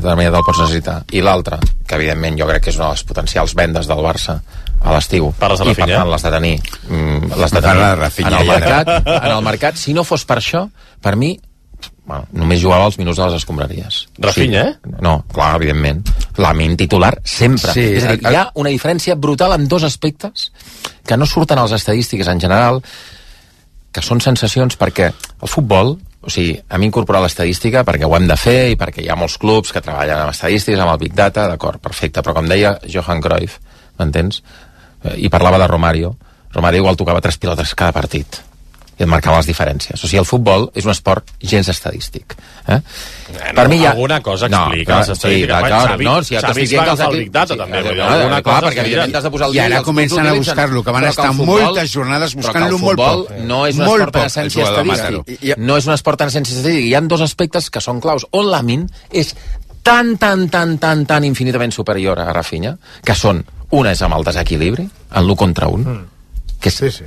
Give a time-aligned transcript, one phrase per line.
[0.00, 1.02] també te'l pots necessitar.
[1.12, 4.38] I l'altre, que evidentment jo crec que és una de les potencials vendes del Barça
[4.82, 5.32] a l'estiu.
[5.38, 5.98] Parles de I per Rafinha?
[6.02, 6.54] tant les de tenir,
[6.88, 8.52] mm, les de tenir Rafinha, en el ja.
[8.58, 9.08] mercat.
[9.24, 10.68] En el mercat, si no fos per això,
[11.00, 11.38] per mi
[12.06, 13.96] bueno, només jugava els minuts de les escombraries.
[14.22, 14.92] Rafinha, eh?
[15.02, 16.06] No, clar, evidentment.
[16.38, 17.72] Lamin titular sempre.
[17.74, 20.52] Sí, és a dir, el- hi ha una diferència brutal en dos aspectes
[21.04, 22.80] que no surten a les estadístiques en general,
[23.92, 25.10] que són sensacions perquè
[25.42, 29.10] el futbol, o sigui, hem incorporat l'estadística perquè ho hem de fer i perquè hi
[29.12, 32.50] ha molts clubs que treballen amb estadístiques, amb el Big Data, d'acord, perfecte, però com
[32.50, 33.60] deia Johan Cruyff,
[34.00, 34.42] m'entens?
[35.04, 36.16] Eh, I parlava de Romario,
[36.52, 38.42] Romario igual tocava tres pilotes cada partit
[38.98, 40.00] i et marcava les diferències.
[40.02, 42.32] O sigui, el futbol és un esport gens estadístic.
[42.66, 42.78] Eh?
[43.54, 45.56] Bueno, alguna cosa explica les estadístiques.
[45.56, 47.24] Sí, d'acord, no, si ja Xavi t'estic es dient va que els agafar el equips-
[47.26, 49.30] Big Data, sí, també, eh, vull dir, eh, alguna clar, cosa perquè evidentment t'has de
[49.30, 52.46] posar al I ara comencen a buscar-lo, que van estar el moltes jornades però que
[52.46, 53.36] buscant-lo el molt futbol poc.
[53.44, 55.58] no és un esport en poc, el essència estadístic.
[55.58, 56.84] No és un esport en essència estadístic.
[56.86, 58.26] Hi ha dos aspectes que són claus.
[58.32, 59.34] On Lamin és
[59.82, 64.24] tan, tan, tan, tan, tan infinitament superior a Rafinha, que són, una és amb el
[64.24, 66.00] desequilibri, en l'1 contra 1,
[66.60, 67.04] que és Sí, sí.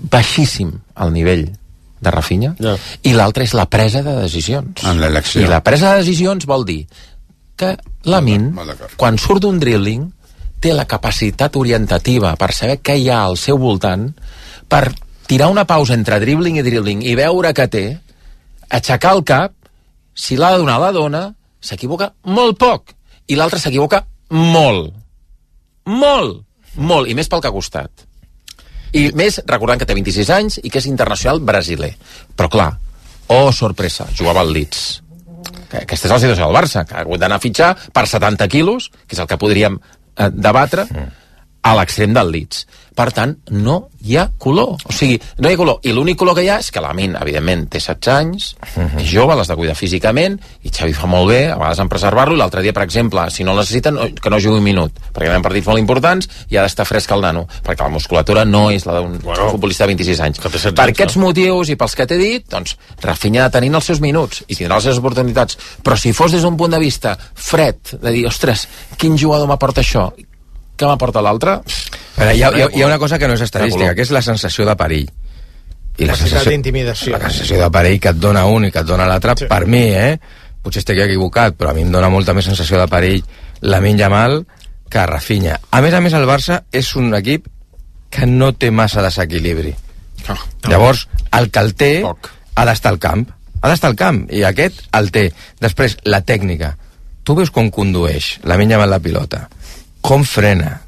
[0.00, 1.50] Baixíssim el nivell
[2.00, 2.76] de Rafinha, Ja.
[3.02, 4.84] i l'altre és la presa de decisions.
[4.84, 5.42] En l'elecció.
[5.42, 6.86] I la presa de decisions vol dir
[7.56, 8.54] que Lamin,
[8.96, 10.10] quan surt d'un dribbling,
[10.60, 14.14] té la capacitat orientativa per saber què hi ha al seu voltant,
[14.68, 14.92] per
[15.26, 17.84] tirar una pausa entre dribbling i dribbling i veure què té,
[18.70, 19.52] aixecar el cap,
[20.14, 22.94] si l'ha de donar, la dona, s'equivoca molt poc,
[23.28, 24.94] i l'altre s'equivoca molt.
[25.86, 26.42] Molt,
[26.76, 28.06] molt, i més pel que ha costat.
[28.96, 31.92] I més, recordant que té 26 anys i que és internacional brasiler.
[32.36, 32.70] Però clar,
[33.30, 34.82] oh, sorpresa, jugava al Leeds.
[35.70, 38.48] Que aquesta és la situació del Barça, que ha hagut d'anar a fitxar per 70
[38.50, 40.86] quilos, que és el que podríem eh, debatre,
[41.62, 42.64] a l'extrem del Leeds.
[43.00, 44.74] Per tant, no hi ha color.
[44.84, 45.78] O sigui, no hi ha color.
[45.88, 48.48] I l'únic color que hi ha és que la Min, evidentment, té 16 anys,
[49.00, 52.34] és jove, l'has de cuidar físicament, i Xavi fa molt bé, a vegades en preservar-lo,
[52.36, 55.00] i l'altre dia, per exemple, si no el necessiten, no- que no jugui un minut,
[55.14, 58.44] perquè hi ha partits molt importants i ha d'estar fresc el nano, perquè la musculatura
[58.44, 60.38] no és la d'un Bueno, futbolista de 26 anys.
[60.40, 61.22] que té 16 Per anys, aquests no?
[61.24, 64.54] motius i pels que t'he dit, doncs, Rafinha ha de tenir els seus minuts i
[64.56, 65.56] tindrà les seves oportunitats.
[65.82, 68.68] Però si fos des d'un punt de vista fred, de dir, ostres,
[68.98, 70.10] quin jugador m'aporta això?
[70.80, 71.58] Què m'aporta l'altre?
[72.16, 74.10] Però hi, ha, hi, ha, hi ha una cosa que no és estadística, que és
[74.10, 75.08] la sensació de perill.
[76.00, 77.12] I la Capacitat sensació, d'intimidació.
[77.18, 79.46] la sensació de perill que et dona un i que et dona l'altre, Sí.
[79.50, 80.18] per mi, eh?
[80.62, 83.24] Potser estic equivocat, però a mi em dona molta més sensació de perill
[83.62, 84.46] la Yamal
[84.90, 85.60] que Rafinha.
[85.70, 87.46] A més a més, el Barça és un equip
[88.10, 89.74] que no té massa desequilibri.
[90.68, 92.30] Llavors, el que el té Poc.
[92.56, 93.28] ha d'estar al camp.
[93.62, 95.32] Ha d'estar al camp, i aquest el té.
[95.60, 96.76] Després, la tècnica.
[97.24, 99.48] Tu veus com condueix la Yamal la pilota,
[100.00, 100.80] com frena,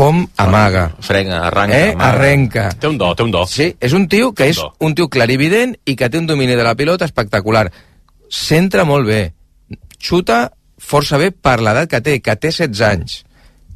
[0.00, 1.76] com amaga, Frega, arranca.
[1.78, 1.90] eh?
[1.92, 2.08] amaga.
[2.14, 2.64] arrenca.
[2.80, 3.44] Té un do, té un do.
[3.46, 4.70] Sí, és un tio que és do.
[4.80, 7.66] un tio clarivident i que té un domini de la pilota espectacular.
[8.30, 9.20] Centra molt bé,
[10.00, 10.50] xuta
[10.80, 13.20] força bé per l'edat que té, que té 16 anys.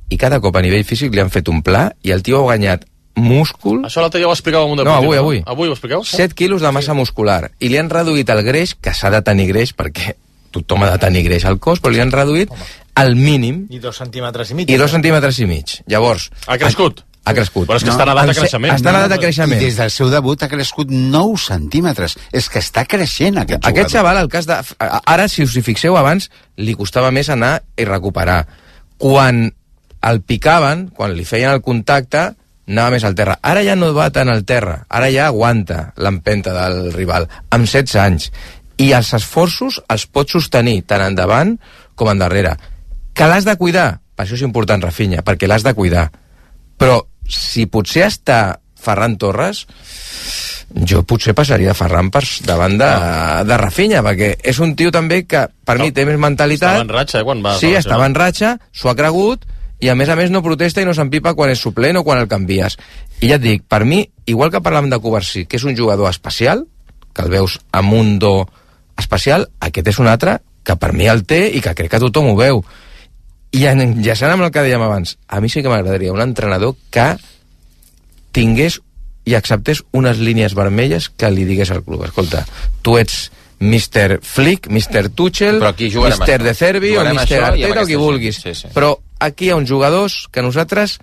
[0.08, 2.48] I cada cop a nivell físic li han fet un pla i el tio ha
[2.48, 5.42] guanyat múscul, Això l'altre dia ho explicava un No, deportiu, avui, avui.
[5.46, 6.02] Avui ho expliqueu?
[6.04, 9.46] 7 quilos de massa muscular, i li han reduït el greix, que s'ha de tenir
[9.52, 10.16] greix perquè
[10.54, 12.50] tothom ha de tenir greix al cos, però li han reduït
[12.94, 14.70] al mínim I dos centímetres i mig.
[14.70, 15.80] i dos centímetres i mig.
[15.90, 16.30] Llavors...
[16.46, 17.02] Ha crescut?
[17.24, 17.66] Ha crescut.
[17.66, 18.74] Però és que està en edat de creixement.
[18.74, 19.60] Està en edat de I creixement.
[19.60, 22.18] des del seu debut ha crescut 9 centímetres.
[22.36, 23.72] És que està creixent aquest jugador.
[23.72, 24.58] Aquest xaval, el cas de...
[24.78, 26.28] Ara, si us hi fixeu, abans
[26.60, 28.42] li costava més anar i recuperar.
[29.00, 29.46] Quan
[30.04, 32.26] el picaven, quan li feien el contacte,
[32.68, 33.38] anava més al terra.
[33.40, 37.96] Ara ja no va tant al terra, ara ja aguanta l'empenta del rival, amb 16
[38.04, 38.30] anys.
[38.76, 41.56] I els esforços els pot sostenir tant endavant
[41.94, 42.56] com endarrere.
[43.14, 46.08] Que l'has de cuidar, per això és important, Rafinha, perquè l'has de cuidar.
[46.78, 49.64] Però si potser està Ferran Torres,
[50.74, 52.90] jo potser passaria Ferran per davant de,
[53.46, 56.80] de Rafinha, perquè és un tio també que per mi té més mentalitat.
[56.80, 59.46] Estava en ratxa, eh, quan va Sí, estava en ratxa, s'ho ha cregut,
[59.84, 62.20] i a més a més no protesta i no s'empipa quan és suplent o quan
[62.20, 62.78] el canvies.
[63.20, 66.10] I ja et dic, per mi, igual que parlàvem de Covarsí, que és un jugador
[66.10, 66.64] especial,
[67.14, 68.34] que el veus amb un do
[68.98, 72.32] especial, aquest és un altre que per mi el té i que crec que tothom
[72.32, 72.62] ho veu.
[73.54, 77.14] I enllaçant amb el que dèiem abans, a mi sí que m'agradaria un entrenador que
[78.34, 78.80] tingués
[79.24, 82.04] i acceptés unes línies vermelles que li digués al club.
[82.08, 82.42] Escolta,
[82.82, 83.30] tu ets
[83.60, 84.18] Mr.
[84.20, 85.08] Flick, Mr.
[85.14, 86.42] Tuchel, Mr.
[86.42, 87.40] De Cervi o Mr.
[87.42, 88.42] Arteta o qui vulguis.
[88.42, 88.68] Sí, sí.
[88.74, 88.92] Però
[89.22, 90.98] aquí hi ha uns jugadors que nosaltres,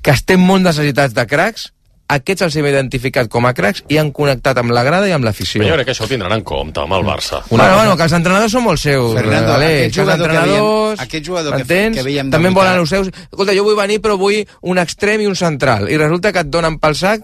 [0.00, 1.72] que estem molt necessitats de cracs,
[2.16, 5.24] aquests els hem identificat com a cracs i han connectat amb la grada i amb
[5.24, 5.62] l'afició.
[5.62, 7.42] Jo crec que això ho tindran en compte amb el Barça.
[7.50, 9.14] Una bueno, bueno, que els entrenadors són molt seus.
[9.14, 13.08] Fernando, Ale, aquest jugador que veiem- aquest jugador que- que veiem També volen els seus...
[13.30, 15.88] Escolta, jo vull venir però vull un extrem i un central.
[15.90, 17.22] I resulta que et donen pel sac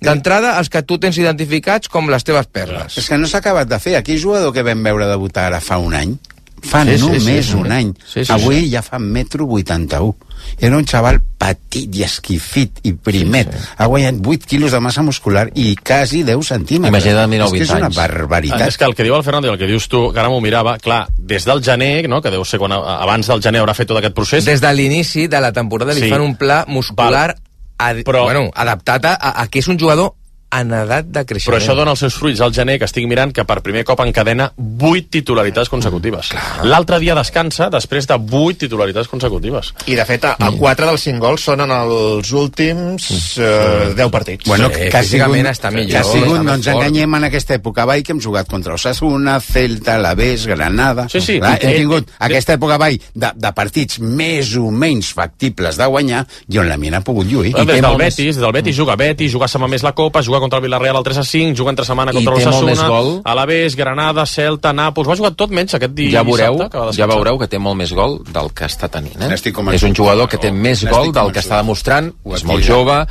[0.00, 2.96] d'entrada els que tu tens identificats com les teves perles.
[2.96, 3.96] És que no s'ha acabat de fer.
[3.98, 6.14] Aquell jugador que vam veure debutar ara fa un any,
[6.62, 7.54] fa Sí, sí, només sí, sí.
[7.56, 7.92] un any.
[8.06, 10.16] Sí, sí, Avui ja fa metro 81.
[10.58, 13.50] Era un xaval petit i esquifit i primet.
[13.52, 13.68] Sí, sí.
[13.76, 16.90] Ha guanyat 8 quilos de massa muscular i quasi 10 centímetres.
[16.90, 17.96] Imagina't de 19, és que és 20 una anys.
[17.96, 18.68] barbaritat.
[18.68, 20.40] És que el que diu el Fernando i el que dius tu, que ara m'ho
[20.40, 23.88] mirava, clar, des del gener, no, que deu ser quan abans del gener haurà fet
[23.88, 26.08] tot aquest procés, Des de l'inici de la temporada li Sí.
[26.10, 27.36] fan un pla muscular
[27.78, 30.14] ad, Però- bueno, adaptat a, a, a que és un jugador
[30.52, 31.60] en edat de però creixement.
[31.60, 34.50] això dona els seus fruits al gener, que estic mirant que per primer cop encadena
[34.58, 36.32] 8 titularitats consecutives.
[36.64, 39.72] L'altre dia descansa després de 8 titularitats consecutives.
[39.86, 40.42] I, de fet, a, Mm.
[40.44, 44.46] a 4 dels 5 gols són en els últims eh, 10 partits.
[44.48, 46.76] Bueno, Sí, que ha físicament sigut, està millor, que ha sigut, està no ens fort.
[46.76, 51.08] enganyem en aquesta època ball que hem jugat contra Osasuna, Celta, l'Aves, Granada...
[51.08, 51.38] Sí, sí.
[51.38, 55.76] Clar, hem Eh, tingut eh, aquesta època ball de, de partits més o menys factibles
[55.78, 57.54] de guanyar i on la mina ha pogut lluir.
[57.54, 60.58] Des del Betis, des del Betis juga Betis, juga setmana més la Copa, juga contra
[60.58, 63.22] el Villarreal el 3 a 5, juga entre setmana contra l'Ossassuna.
[63.24, 67.06] Alavés, Granada, Celta, Nàpols, va jugar tot menys aquest dia ja veureu, dissabte, que ja
[67.10, 69.20] veureu que té molt més gol del que està tenint.
[69.20, 69.34] Eh?
[69.74, 72.64] És un jugador que té més N'estic gol del que està demostrant, Ho és molt
[72.64, 73.04] jove,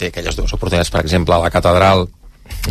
[0.00, 2.08] té aquelles dues oportunitats, per exemple, a la catedral,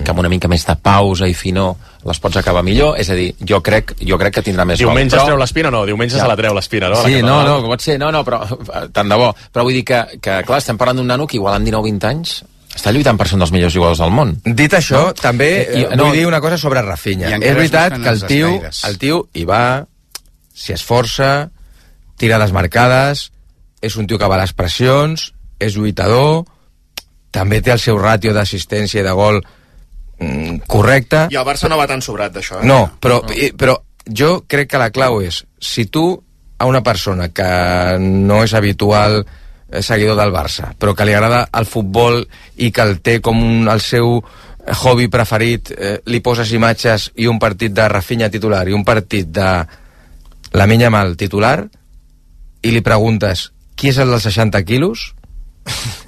[0.04, 1.76] que amb una mica més de pausa i finor
[2.06, 5.16] les pots acabar millor, és a dir, jo crec, jo crec que tindrà més Diumenge
[5.16, 5.24] gol.
[5.24, 5.86] es treu l'espina, no?
[5.88, 6.22] Diumenge Ja.
[6.24, 6.96] se la treu l'espina, no?
[7.04, 8.42] Sí, no, no, que pot ser, no, no, però
[8.92, 9.34] tant de bo.
[9.54, 12.44] Però vull dir que, que clar, estem parlant d'un nano que igual amb 19-20 anys
[12.75, 14.36] està lluitant per ser un dels millors jugadors del món.
[14.45, 15.13] Dit això, no?
[15.18, 17.30] també Eh, i- eh, no, vull dir una cosa sobre Rafinha.
[17.38, 18.83] És veritat que el tio, escaires.
[18.86, 19.86] el tio hi va,
[20.54, 21.50] s'hi esforça,
[22.18, 23.31] tira desmarcades,
[23.81, 26.45] és un tio que va a les pressions, és lluitador,
[27.31, 29.42] també té el seu ràtio d'assistència i de gol
[30.19, 31.27] mm, correcte.
[31.31, 32.62] I el Barça no va tan sobrat d'això.
[32.62, 32.65] Eh?
[32.68, 36.24] No, però, i, però jo crec que la clau és, si tu
[36.60, 39.25] a una persona que no és habitual
[39.81, 42.24] seguidor del Barça, però que li agrada el futbol
[42.57, 44.19] i que el té com un, el seu
[44.83, 49.30] hobby preferit, eh, li poses imatges i un partit de Rafinha titular i un partit
[49.30, 49.50] de
[50.54, 51.62] la Minya Mal titular
[52.62, 55.13] i li preguntes qui és el dels 60 quilos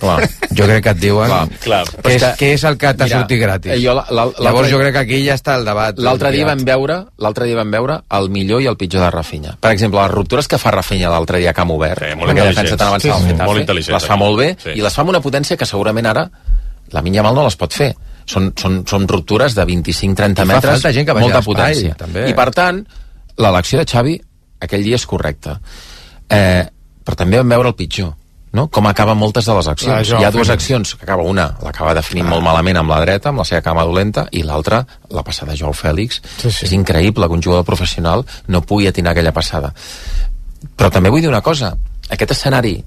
[0.01, 0.17] Clar.
[0.51, 1.81] jo crec que et diuen Clar, clar.
[2.03, 4.69] què, és, que- què és el que t'ha sortit gratis eh, jo la- la- llavors
[4.71, 7.71] jo crec que aquí ja està el debat L'altre dia vam veure l'altre dia vam
[7.71, 9.57] veure el millor i el pitjor de Rafinha.
[9.59, 12.41] Per exemple, les ruptures que fa Rafinha l'altre dia a Camp Obert, Sí, molt que
[12.47, 14.69] defensa tan avançada Sí, sí, Getafe, molt intel·ligents, les fa molt bé Sí.
[14.75, 16.29] i les fa amb una potència que segurament ara
[16.91, 17.93] la Minya Mal no les pot fer.
[18.25, 21.95] Són, són, són ruptures de 25-30 I fa metres, gent que molta potència.
[21.95, 22.29] també.
[22.29, 22.81] I per tant,
[23.37, 24.21] l'elecció de Xavi
[24.59, 25.59] aquell dia és correcta.
[26.29, 26.65] Eh,
[27.03, 28.13] però també vam veure el pitjor
[28.53, 28.67] no?
[28.69, 30.07] com acaben moltes de les accions.
[30.09, 33.29] Joao Hi ha dues accions, que acaba una, l'acaba definint molt malament amb la dreta,
[33.29, 36.21] amb la seva cama dolenta, i l'altra, la passada de Joao Fèlix.
[36.37, 36.65] Sí, sí.
[36.67, 39.73] És increïble que un jugador professional no pugui atinar aquella passada.
[40.77, 41.73] Però també vull dir una cosa,
[42.09, 42.77] aquest escenari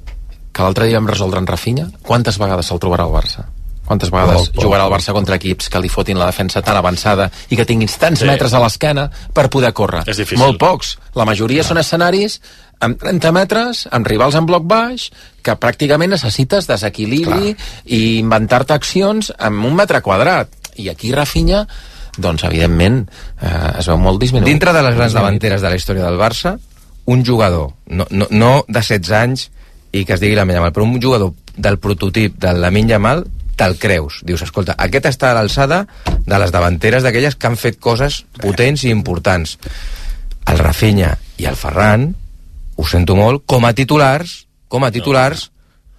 [0.54, 3.48] que l'altre dia vam resoldre en Rafinha, quantes vegades se'l trobarà al Barça?
[3.84, 7.26] Quantes vegades poc, jugarà el Barça contra equips que li fotin la defensa tan avançada
[7.52, 8.26] i que tinguin tants Sí.
[8.26, 10.04] metres a l'esquena per poder córrer?
[10.06, 10.38] És difícil.
[10.38, 10.96] Molt pocs.
[11.14, 12.40] La majoria són escenaris
[12.80, 15.08] amb 30 metres, amb rivals en bloc baix,
[15.44, 17.54] que pràcticament necessites desequilibri
[17.86, 20.50] i inventar-te accions amb un metre quadrat.
[20.80, 21.64] I aquí Rafinha,
[22.18, 23.04] doncs, evidentment,
[23.40, 24.50] eh, es veu molt disminuït.
[24.50, 26.56] Dintre de les grans davanteres de la història del Barça,
[27.06, 29.48] un jugador, no, no, no de 16 anys
[29.92, 33.24] i que es digui la Yamal, però un jugador del prototip de la Yamal
[33.56, 34.20] te'l creus.
[34.26, 35.84] Dius, escolta, aquest està a l'alçada
[36.26, 39.58] de les davanteres d'aquelles que han fet coses potents i importants.
[40.50, 42.14] El Rafinha i el Ferran,
[42.76, 45.50] ho sento molt, com a titulars, com a titulars,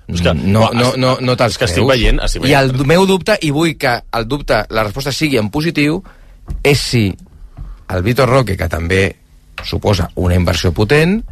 [0.07, 2.75] És que- no, no, no, no, no te'ls que estic veient- estic I veient.
[2.75, 6.03] el meu dubte, i vull que el dubte, la resposta sigui en positiu,
[6.61, 7.15] és si
[7.89, 9.15] el Vitor Roque, que també
[9.63, 11.23] suposa una inversió potent,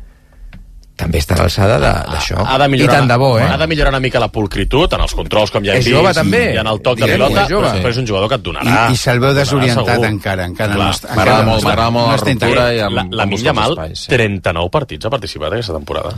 [1.04, 2.42] també està a l'alçada d'això.
[2.42, 3.48] Ha de I millorar, tant de bo, eh?
[3.48, 5.98] Ha de millorar una mica la pulcritud en els controls, com ja hem És vist.
[5.98, 6.44] jove, també.
[6.56, 7.72] I en el toc de pilota, és jove.
[7.80, 8.78] però, és un jugador que et donarà.
[8.90, 10.92] I, i se'l veu desorientat encara, encara Clar.
[10.94, 11.16] no.
[11.18, 14.14] M'agrada molt, m'agrada molt no la ruptura i amb, La, la Minya Mal, espais, sí.
[14.14, 16.16] 39 partits ha participat aquesta temporada.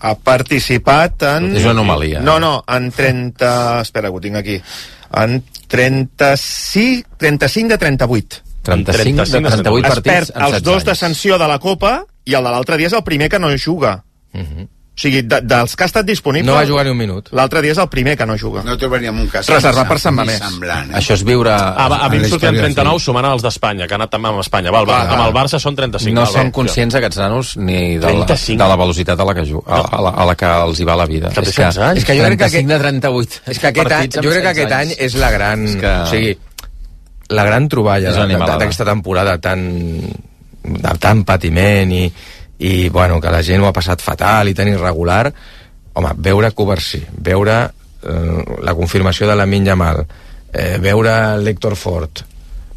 [0.00, 1.50] Ha participat en...
[1.56, 2.22] És una anomalia.
[2.24, 3.80] No, no, en 30...
[3.82, 4.60] Espera, que ho tinc aquí.
[5.20, 8.42] En 36, 35 de 38.
[8.62, 12.04] 35 de 38 Es partits perd en els 16 dos de sanció de la Copa
[12.24, 14.04] i el de l'altre dia és el primer que no juga.
[14.34, 16.44] O sigui, de, dels que ha estat disponible...
[16.50, 17.30] No va jugar ni un minut.
[17.32, 18.60] L'altre dia és el primer que no juga.
[18.66, 20.36] No trobaríem un cas Reservat per Sant Mamés.
[20.42, 20.96] semblant, eh?
[20.98, 21.54] Això és viure...
[21.54, 24.10] Ah, va, a mi en em sortien del 39 sumant els d'Espanya, que ha anat
[24.12, 24.74] també amb Espanya.
[24.74, 26.12] Va, el, Bar Va, amb el Barça són 35.
[26.18, 28.60] no són conscients aquests nanos ni de la, 35.
[28.60, 30.88] de la velocitat a la que, ju a, a, la, a la que els hi
[30.90, 31.30] va la vida.
[31.32, 32.02] Que és que, 16 anys.
[32.02, 34.52] és que jo crec que 35 de 38 És que aquest any, jo crec que
[34.52, 35.64] 16 aquest any és la gran...
[35.70, 36.36] És que- O sigui,
[37.30, 38.58] la gran troballa animalada.
[38.58, 39.64] d'aquesta temporada tan,
[40.60, 42.04] de tant patiment i,
[42.60, 45.30] i bueno, que la gent ho ha passat fatal i tan irregular
[45.94, 47.54] home, veure Coversí, veure
[48.02, 50.04] eh, la confirmació de la Minya Mal,
[50.52, 52.22] eh, veure l'Héctor Fort,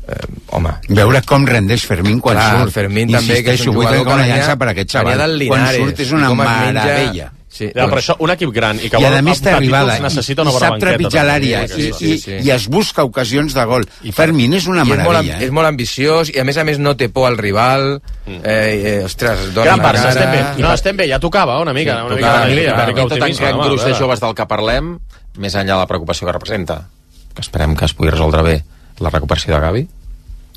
[0.08, 0.18] eh,
[0.56, 2.74] home, Veure com rendeix Fermín quan Clar, surt.
[2.74, 5.13] Fermín també, que és un jugador que llança venia- per aquest xaval.
[5.48, 7.32] Quan surt és una meravella.
[7.53, 9.98] Sí, Ja, però això, un equip gran i que I vol a més té arribada
[10.00, 10.89] i, necessita i una bona sap banqueta.
[10.89, 11.98] trepitjar l'àrea eh, i, aquesta.
[12.00, 12.31] sí, i, sí.
[12.41, 13.86] i es busca ocasions de gol.
[14.01, 15.36] I Fermín és una I és molt, meravella.
[15.36, 15.51] amb- és eh?
[15.53, 19.53] molt ambiciós i a més a més no té por al rival eh, eh, ostres,
[19.53, 20.63] dona Gran Barça, cara estem bé.
[20.63, 23.01] No, estem bé, ja tocava una mica, una mica Tocava, d'alegria, per una mi mica
[23.03, 23.53] tot d'optimisme.
[23.53, 24.93] home, gruix de joves del que parlem,
[25.38, 26.88] més enllà de la preocupació que representa,
[27.36, 28.63] que esperem que es pugui resoldre bé
[29.00, 29.88] la recuperació de Gavi,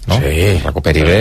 [0.07, 0.15] no?
[0.17, 0.23] Sí.
[0.23, 1.21] Que es recuperi bé,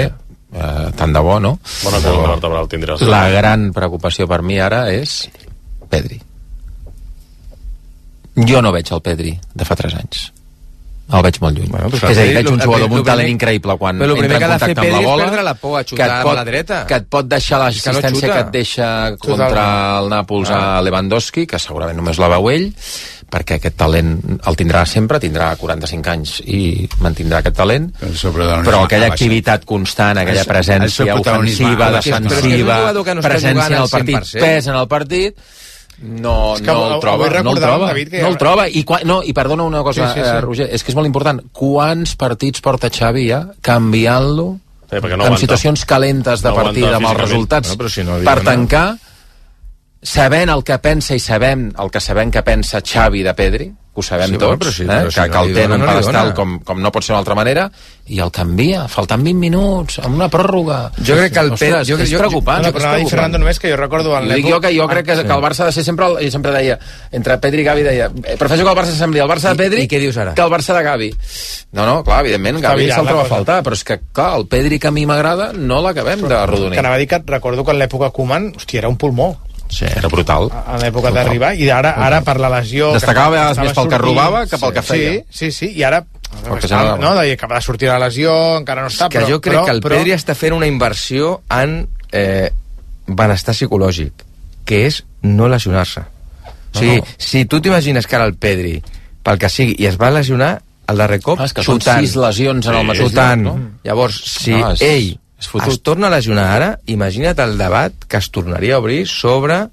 [0.55, 1.57] eh, tant de bo, no?
[1.83, 3.01] Bona columna vertebral tindràs.
[3.11, 5.29] La gran preocupació per mi ara és
[5.89, 6.21] Pedri.
[8.35, 10.31] Jo no veig el Pedri de fa 3 anys.
[11.05, 11.69] El veig molt lluny.
[11.69, 14.25] Bueno, pues és a dir, veig un jugador amb un talent increïble quan però entra
[14.25, 15.43] que en contacte amb la és bola.
[15.45, 16.79] la por a que xutar et amb la dreta.
[16.89, 18.31] Que et pot deixar l'assistència xuta.
[18.31, 18.87] que, et deixa
[19.21, 19.65] contra
[19.99, 22.65] el Nàpols a Lewandowski, que segurament només la veu ell,
[23.29, 24.15] perquè aquest talent
[24.49, 27.91] el tindrà sempre, tindrà 45 anys i mantindrà aquest talent,
[28.65, 34.17] però aquella activitat constant, aquella presència ofensiva, que defensiva, que no presència en el partit,
[34.23, 34.41] 100%.
[34.41, 35.37] pes en el partit,
[35.99, 38.67] no, És que no el troba, no el troba, David, que no el troba.
[38.69, 40.35] I, quan, no, I perdona una cosa, Sí, sí, sí.
[40.35, 41.41] Eh, Roger, és que és molt important.
[41.55, 44.59] Quants partits porta Xavi ja canviant-lo
[44.89, 45.37] Sí, no en aguanta.
[45.41, 48.97] situacions calentes de No aguanta amb els resultats No, però si no per tancar
[50.05, 54.01] sabent el que pensa i sabem el que sabem que pensa Xavi de Pedri que
[54.01, 55.09] ho sabem Sí, tots, però sí, eh?
[55.09, 57.13] si que, no que el té en un no pedestal com, com no pot ser
[57.13, 57.69] d'una altra manera
[58.11, 61.97] i el canvia, faltant 20 minuts amb una pròrroga Jo crec que el Pedri- jo-
[61.97, 63.09] és jo- preocupant, No, és però preocupant.
[63.09, 65.41] Fernando, només que jo recordo en dic jo que jo crec que, Ah, que el
[65.41, 66.77] Barça ha de ser sempre, el, jo sempre deia,
[67.11, 69.57] entre Pedri i Gavi deia, eh, prefereixo que el Barça sembli el Barça de I-
[69.57, 70.33] Pedri i què dius ara?
[70.35, 71.09] que el Barça de Gavi.
[71.71, 74.45] No, no, clar, evidentment, Està Gavi se'l troba a faltar, però és que, clar, el
[74.47, 76.79] Pedri que a mi m'agrada no l'acabem de Que rodonir.
[76.79, 79.37] anava a dir que recordo que en l'època Koeman, hòstia, era un pulmó
[79.75, 80.45] Sí, era brutal.
[80.53, 83.97] en l'època d'arribar i ara ara per la lesió Destacava que a més pel que
[83.99, 85.11] robava que pel que feia.
[85.29, 86.03] sí, sí, sí, i ara
[86.45, 89.09] Perquè estava, ja no- no, deia, acaba de sortir de la lesió encara no està,
[89.09, 92.49] que però, jo crec però, que el però, Pedri està fent una inversió en eh,
[93.07, 94.23] benestar psicològic,
[94.65, 96.01] que és no lesionar-se.
[96.73, 97.05] O sigui, no.
[97.17, 98.81] si tu t'imagines que ara el Pedri,
[99.23, 102.01] pel que sigui, i es va lesionar el darrer cop, Ah, és que són xutant,
[102.03, 103.45] sis lesions en el mateix xutant.
[103.45, 103.69] lloc, no?
[103.83, 105.71] Llavors, si Ah, és- ell és fotut.
[105.71, 109.67] es torna a lesionar ara, imagina't el debat que es tornaria a obrir sobre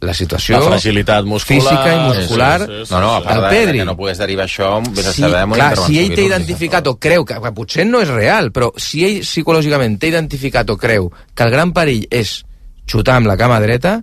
[0.00, 1.58] la situació La fragilitat muscular...
[1.58, 3.24] física i muscular Sí, sí, sí, No, no, a sí.
[3.26, 3.78] part de, Pedri.
[3.80, 6.86] que no pogués derivar això, vés a si, saber una clar, si ell té identificat
[6.86, 10.76] o creu que, que potser no és real, però si ell psicològicament té identificat o
[10.78, 12.44] creu que el gran perill és
[12.88, 13.98] xutar amb la cama dreta,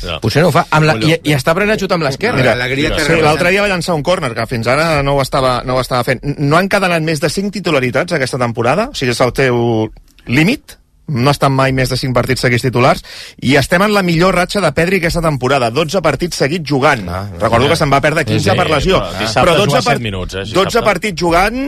[0.00, 0.14] Ja.
[0.20, 0.62] potser no ho fa.
[0.72, 2.54] Amb la, i, I està aprenent a xutar amb l'esquerra.
[2.64, 5.80] Sí, l'altre dia va llançar un córner, que fins ara no ho estava, no ho
[5.82, 6.22] estava fent.
[6.38, 8.86] No han encadenat més de 5 titularitats aquesta temporada?
[8.92, 9.58] O sigui, és el teu
[10.26, 10.78] límit?
[11.10, 13.02] No estan mai més de 5 partits seguits titulars.
[13.42, 15.70] I estem en la millor ratxa de Pedri aquesta temporada.
[15.70, 17.06] 12 partits seguits jugant.
[17.08, 19.00] Ah, Recordo que se'n va perdre 15 Sí, per lesió.
[19.02, 20.64] però dissabte juga set minuts, eh, dissabte.
[20.70, 21.58] 12 partits jugant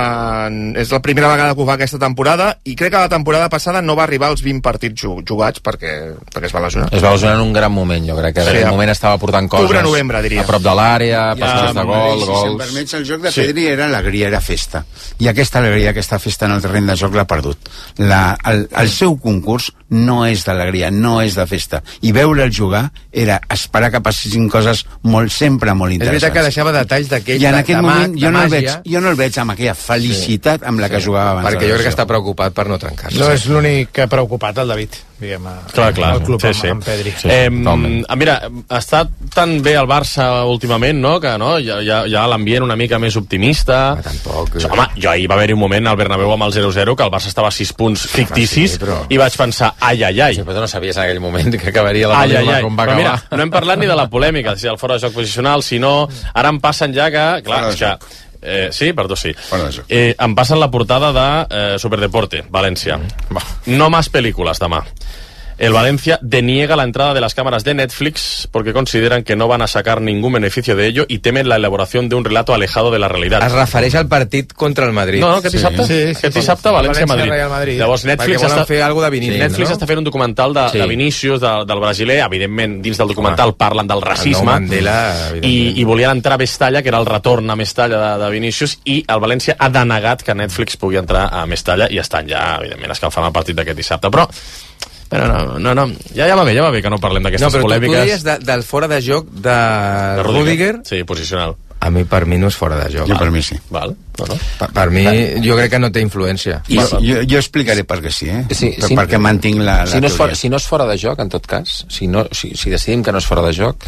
[0.00, 3.48] eh, és la primera vegada que ho fa aquesta temporada i crec que la temporada
[3.52, 5.92] passada no va arribar als 20 partits ju- jugats perquè,
[6.32, 6.88] perquè es va lesionar.
[6.92, 9.18] Es va lesionar en un gran moment, jo crec que en Sí, aquell moment estava
[9.18, 10.42] portant coses Octubre-novembre, diria.
[10.42, 12.56] a prop de l'àrea, passes de gol, si gols...
[12.64, 14.84] permets, el joc de Pedri era alegria, era festa.
[15.18, 17.68] I aquesta alegria, aquesta festa en el terreny de joc l'ha perdut.
[17.98, 21.82] La, el, el seu concurs no és d'alegria, no és de festa.
[22.02, 26.22] I veure'l jugar era esperar que passessin coses molt, sempre molt És interessants.
[26.22, 28.42] veritat que deixava detalls d'aquells I en de, aquell de, moment mag, jo de no,
[28.42, 31.46] el veig, màgia, jo no el veig amb aquella felicitat amb la que jugava abans.
[31.48, 33.18] perquè de jo crec que està preocupat per no trencar-se.
[33.18, 36.10] No és l'únic que ha preocupat el David, diguem, Clar, clar.
[36.12, 36.68] al club sí, amb, sí.
[36.68, 37.10] amb Pedri.
[37.16, 38.04] Sí, eh, totalment.
[38.20, 38.34] mira,
[38.76, 42.98] està tan bé el Barça últimament, no?, que no, ja, ja, ja l'ambient una mica
[43.00, 43.78] més optimista.
[43.96, 47.02] Ah, tampoc, home, jo ahir va haver-hi un moment al Bernabéu amb el 0-0 que
[47.06, 50.34] el Barça estava a 6 punts ficticis sí, però- i vaig pensar, ai, ai, ai.
[50.36, 52.62] Sí, però tu no sabies en aquell moment que acabaria la Ai, ai, ai.
[52.62, 53.16] com va Però acabar.
[53.16, 55.78] mira, no hem parlat ni de la polèmica, si el fora de joc posicional, si
[55.78, 56.08] no...
[56.34, 57.24] Ara em passen ja que...
[57.46, 57.96] Clar, que
[58.46, 59.32] Eh, sí, perdó, sí.
[59.34, 59.84] De joc.
[59.90, 63.00] Eh, em passen la portada de eh, Superdeporte, València.
[63.66, 64.84] No más películas demà.
[65.58, 69.62] El Valencia deniega la entrada de las cámaras de Netflix porque consideran que no van
[69.62, 72.98] a sacar ningún beneficio de ello y temen la elaboración de un relato alejado de
[72.98, 73.44] la realidad.
[73.46, 75.20] Es refereix al partit contra el Madrid.
[75.20, 76.40] No, no, aquest dissabte, Sí, sí, aquest sí.
[76.40, 77.32] dissabte València-Madrid.
[77.48, 77.78] Madrid.
[77.78, 79.76] Llavors Netflix està, fer alguna de Vinícius, Netflix no?
[79.76, 80.78] està fent un documental de, Sí.
[80.78, 84.96] de Vinícius, de, del brasiler, evidentment dins del documental parlen del racisme nou Mandela,
[85.40, 88.78] i, i volien entrar a Mestalla, que era el retorn a Mestalla de, de Vinícius
[88.84, 92.92] i el València ha denegat que Netflix pugui entrar a Mestalla i estan ja, evidentment,
[92.92, 94.28] escalfant el partit d'aquest dissabte, però
[95.10, 97.28] però no, no, no, ja, ja va bé, ja va bé que no parlem No,
[97.28, 98.02] d'aquestes però tu, tu polèmiques.
[98.02, 99.54] deies de, del fora de joc de,
[100.18, 100.74] de Rudiger.
[100.88, 101.56] Sí, posicional.
[101.78, 103.06] A mi, per mi, no és fora de joc.
[103.06, 103.54] Jo per mi sí.
[103.70, 104.36] Val, no, no.
[104.58, 105.04] Per, per mi,
[105.44, 106.62] jo crec que no té influència.
[106.72, 108.42] I, jo, jo explicaré per què sí, eh?
[108.50, 108.96] Sí, per, sí.
[108.96, 111.30] perquè mantinc la, la si no, és fora, si no és fora de joc, en
[111.30, 113.84] tot cas, si, no, si, si decidim que no és fora de joc,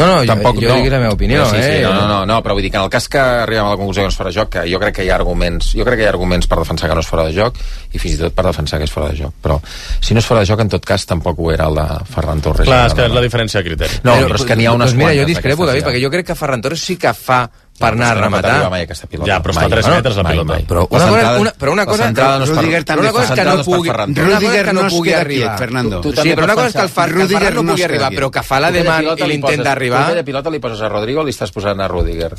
[0.00, 1.82] No, no, jo, Tampoc, jo dic la meva opinió, sí, sí, eh?
[1.84, 3.78] no, no, no, no, però vull dir que en el cas que arribem a la
[3.80, 5.86] conclusió que no és fora de joc, que jo crec que hi ha arguments, jo
[5.86, 7.60] crec que hi ha arguments per defensar que no és fora de joc
[7.92, 9.60] i fins i tot per defensar que és fora de joc, però
[10.00, 12.40] si no és fora de joc en tot cas tampoc ho era el de Ferran
[12.44, 12.68] Torres.
[12.68, 13.20] Clar, No, és que no, és no.
[13.20, 14.00] la diferència de criteri.
[14.04, 16.30] No, però és que n'hi ha unes doncs mira, jo discrepo, David, perquè jo crec
[16.32, 17.42] que Ferran Torres sí que fa
[17.80, 18.50] per anar a no rematar.
[18.52, 19.30] arriba mai aquesta pilota.
[19.30, 20.52] Ja, però està a Mai, tres mai, metres la pilota.
[20.52, 20.62] mai.
[20.68, 23.24] Però La una cosa- una- però una cosa- la no Rudiger la també una cosa
[23.24, 23.88] és que no pugui...
[23.88, 25.58] Ferran però una cosa és Rudiger no no pugui arribar.
[25.58, 26.00] Fernando.
[26.00, 28.10] Tu- tu Sí, però una cosa és que el, el Rudiger no no pugui arribar,
[28.12, 29.98] però que fa l'ademán aquella i pilota li l'intenta poses- arribar...
[29.98, 32.34] Tu aquella pilota li poses a Rodrigo o li estàs posant a Rudiger?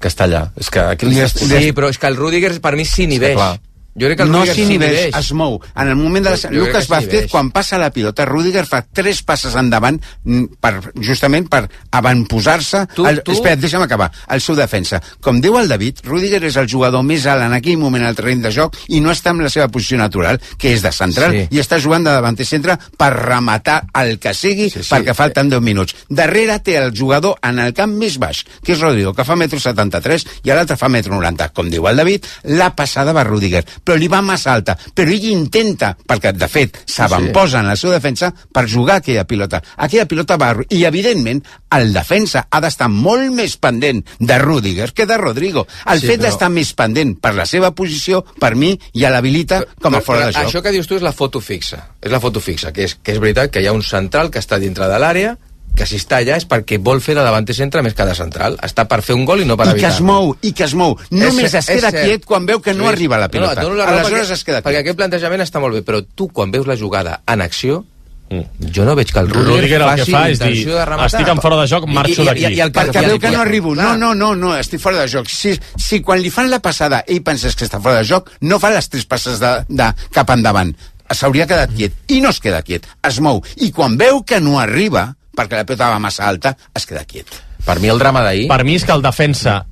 [0.00, 0.50] Que està allà.
[0.56, 1.46] És que aquí li estàs.
[1.48, 3.34] Sí, però és que el Rudiger per mi s'inhibeix.
[3.36, 3.58] clar.
[3.94, 5.60] Jo crec que el no s'inhibeix, es mou.
[5.76, 6.36] En el moment de la...
[6.36, 10.72] Jo- Lucas que Vázquez, quan passa la pilota, Rudiger fa tres passes endavant mm, per,
[11.00, 12.86] justament per avantposar-se...
[12.94, 14.10] Tu- Espera, deixa'm acabar.
[14.34, 15.00] El seu defensa.
[15.22, 18.42] Com diu el David, Rudiger és el jugador més alt en aquell moment al terreny
[18.44, 21.46] de joc i no està en la seva posició natural, que és de central, Sí.
[21.56, 24.90] i està jugant de davanter centre per rematar el que sigui Sí, sí.
[24.92, 25.94] perquè falten 10 minuts.
[26.08, 29.58] Darrere té el jugador en el camp més baix, que és Rodrigo, que fa metro
[29.58, 31.48] 73 i l'altre fa metro 90.
[31.54, 32.26] Com diu el David,
[32.58, 34.74] la passada va a Rudiger, però li va massa alta.
[34.94, 39.60] Però ell intenta, perquè de fet s'avantposa en la seva defensa per jugar aquella pilota.
[39.76, 40.54] Aquella pilota va...
[40.70, 41.42] I evidentment
[41.76, 45.66] el defensa ha d'estar molt més pendent de Rudiger que de Rodrigo.
[45.86, 49.62] El Sí, fet però- d'estar més pendent per la seva posició, per mi, ja l'habilita
[49.82, 50.44] com a fora de joc.
[50.48, 51.82] Això que dius tu és la foto fixa.
[52.00, 54.38] És la foto fixa, que és, que és veritat que hi ha un central que
[54.40, 55.36] està dintre de l'àrea,
[55.74, 58.58] que si està allà és perquè vol fer de davanter centre més que de central.
[58.62, 59.90] Està per fer un gol i no per I que evitar.
[59.92, 60.96] es mou, i que es mou.
[61.10, 62.04] Només cert, es queda cert.
[62.04, 63.62] quiet quan veu que no Lluís, arriba la pilota.
[63.62, 64.80] No, dono la Aleshores perquè, es queda Perquè quiet.
[64.84, 67.84] aquest plantejament està molt bé, però tu quan veus la jugada en acció,
[68.30, 68.70] Mm.
[68.72, 70.66] jo no veig que el Rudiger, Rudiger el que fa és dir,
[71.04, 72.40] estic en fora de joc, marxo I- i- d'aquí.
[72.46, 73.74] i- i el Perquè veu que no arribo.
[73.74, 75.28] No, no, no, no, estic fora de joc.
[75.28, 78.58] Si, si quan li fan la passada ell pensés que està fora de joc, no
[78.58, 80.74] fa les tres passes de, de cap endavant.
[81.10, 81.92] S'hauria quedat quiet.
[82.08, 82.86] I no es queda quiet.
[83.06, 83.42] Es mou.
[83.56, 87.26] I quan veu que no arriba, perquè la pilota va massa alta, es queda quiet.
[87.64, 88.46] Per mi el drama d'ahir...
[88.48, 89.64] Per mi és que el defensa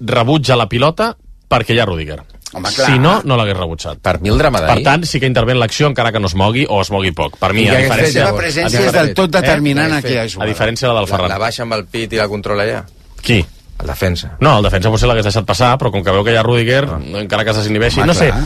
[0.00, 1.14] rebutja la pilota
[1.50, 2.20] perquè hi ha Rudiger.
[2.52, 2.88] Home, clar.
[2.90, 4.00] Si no, no l'hagués rebutjat.
[4.02, 4.84] Per mi el drama Per d'ahir...
[4.86, 7.36] tant, sí que intervé en l'acció encara que no es mogui o es mogui poc.
[7.38, 8.24] Per mi, I a La diferència...
[8.24, 8.42] llavors?
[8.42, 9.38] presència A és del tot Eh?
[9.38, 11.30] determinant Què en hagués aquella A diferència de la del La, Ferran.
[11.30, 12.80] la baixa amb el pit i la controla allà.
[13.22, 13.38] Qui?
[13.80, 14.36] El defensa.
[14.40, 16.82] No, el defensa potser l'hagués deixat passar, però com que veu que hi ha Rudiger,
[17.22, 18.02] encara que s'inhibeixi...
[18.04, 18.44] No sé, clar.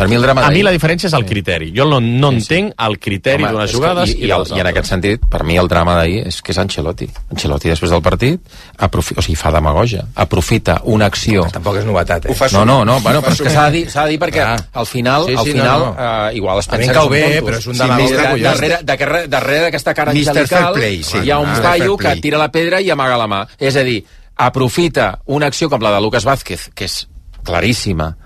[0.00, 1.72] Per mi el drama a mi la diferència és el criteri.
[1.76, 4.88] Jo no, no entenc el criteri d'unes jugades i, i, i, el, I en aquest
[4.88, 7.08] sentit, per mi el drama d'ahir és que és Ancelotti.
[7.34, 8.40] Ancelotti, després del partit,
[8.78, 9.14] aprofi...
[9.18, 10.06] o sigui, fa demagogia.
[10.24, 11.44] Aprofita una acció...
[11.52, 12.32] Tampoc és novetat, eh?
[12.32, 14.20] Ho fa No, no, no, bueno, però és que s'ha de dir, s'ha de dir
[14.22, 14.56] perquè Clar.
[14.80, 16.08] al final, Sí, al sí, final no, no.
[16.30, 18.10] eh, igual es A mi pensa que cau són bé, però és un Sí, demagog
[18.10, 18.42] de collons.
[18.48, 21.18] darrere, darrere, darrere d'aquesta cara angelical sí.
[21.24, 23.42] hi ha un Ah, paio que tira la pedra i amaga la mà.
[23.58, 24.00] És a dir,
[24.46, 27.06] aprofita una acció com la de Lucas Vázquez, que és
[27.44, 28.16] claríssima,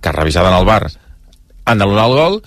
[0.00, 0.90] que ha revisada en el bar,
[1.64, 2.42] anul·lar el gol,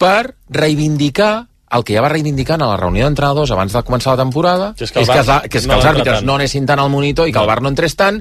[0.00, 4.24] per reivindicar el que ja va reivindicant a la reunió d'entrenadors abans de començar la
[4.24, 6.34] temporada, Que és que el és que, els- que, és que no els àrbitres no
[6.34, 7.44] anessin tant al monitor i que No.
[7.44, 8.18] el bar no entrés tant,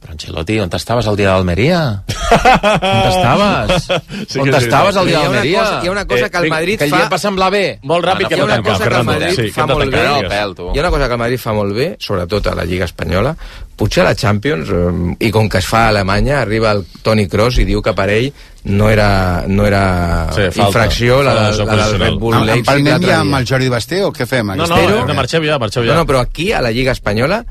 [0.00, 1.80] però Ancelotti, on estaves el dia d'Almeria?
[2.08, 3.88] on estaves?
[4.30, 5.60] Sí on que estaves el dia Hi ha una d'Almeria?
[5.60, 7.50] cosa- hi ha una cosa que el Madrid que el fa- dia et va semblar
[7.52, 7.64] bé?
[7.82, 9.04] Molt ràpid, que Hi ha no una cosa que el.
[9.04, 10.04] Madrid Sí, que fa molt bé.
[10.08, 10.54] No, pèl.
[10.74, 13.34] Hi ha una cosa que el Madrid fa molt bé, sobretot a la Lliga Espanyola,
[13.76, 17.26] potser a la Champions, eh, i com que es fa a Alemanya, arriba el Toni
[17.28, 18.32] Kroos i diu que per ell
[18.64, 20.66] no era, no era Sí, falta.
[20.66, 21.98] infracció la, joc la del.
[22.00, 24.52] Red Bull em Leipzig palmem l'altre ja amb el Jordi Basté o què fem?
[24.56, 25.92] No, no, hem de marxeu ja, marxeu ja.
[25.94, 27.44] No, no, però aquí, a la Lliga Espanyola,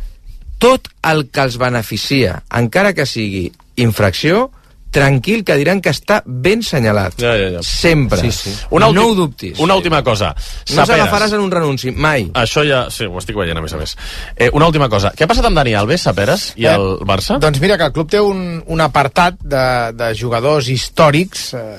[0.60, 3.48] tot el que els beneficia, encara que sigui
[3.80, 4.50] infracció,
[4.92, 7.14] tranquil, que diran que està ben senyalat.
[7.22, 7.60] Ja, ja, ja.
[7.66, 8.18] Sempre.
[8.24, 8.54] Sí, sí.
[8.74, 9.60] Una no ho dubtis.
[9.62, 10.32] Una última cosa.
[10.74, 12.26] No s'agafaràs en un renunci, mai.
[12.42, 12.88] Això ja...
[12.94, 13.94] Sí, ho estic veient, a més a més.
[14.36, 15.14] Eh, una última cosa.
[15.16, 17.38] Què ha passat amb Dani Alves, Saperes, i Eh, el Barça?
[17.40, 21.78] Doncs mira que el club té un, un apartat de, de jugadors històrics, eh,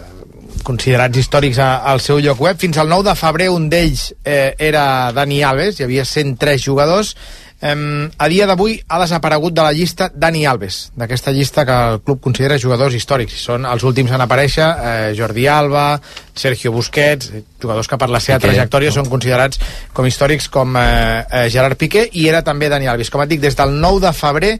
[0.62, 2.58] considerats històrics a, al seu lloc web.
[2.62, 7.16] Fins al 9 de febrer un d'ells eh, era Dani Alves, hi havia 103 jugadors.
[7.60, 12.00] Eh, a dia d'avui ha desaparegut de la llista Dani Alves, d'aquesta llista que el
[12.00, 13.36] club considera jugadors històrics.
[13.44, 16.00] Són els últims en aparèixer eh, Jordi Alba,
[16.34, 19.60] Sergio Busquets, eh, jugadors que per la seva Piqué, trajectòria són considerats
[19.92, 20.84] com històrics com eh,
[21.22, 23.12] eh, Gerard Piqué i era també Dani Alves.
[23.12, 24.54] Com et dic, des del 9 de febrer